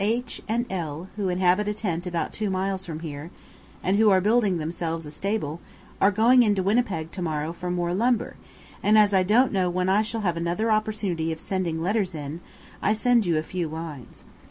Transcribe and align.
H 0.03 0.41
and 0.47 0.65
L, 0.71 1.09
who 1.15 1.29
inhabit 1.29 1.67
a 1.67 1.75
tent 1.75 2.07
about 2.07 2.33
two 2.33 2.49
miles 2.49 2.87
from 2.87 3.01
here, 3.01 3.29
and 3.83 3.97
who 3.97 4.09
are 4.09 4.19
building 4.19 4.57
themselves 4.57 5.05
a 5.05 5.11
stable, 5.11 5.61
are 6.01 6.09
going 6.09 6.41
into 6.41 6.63
Winnipeg 6.63 7.11
to 7.11 7.21
morrow 7.21 7.53
for 7.53 7.69
more 7.69 7.93
lumber; 7.93 8.35
and 8.81 8.97
as 8.97 9.13
I 9.13 9.21
don't 9.21 9.51
know 9.51 9.69
when 9.69 9.89
I 9.89 10.01
shall 10.01 10.21
have 10.21 10.37
another 10.37 10.71
opportunity 10.71 11.31
of 11.31 11.39
sending 11.39 11.83
letters 11.83 12.15
in, 12.15 12.41
I 12.81 12.93
send 12.95 13.27
you 13.27 13.37
a 13.37 13.43
few 13.43 13.67
lines. 13.67 14.23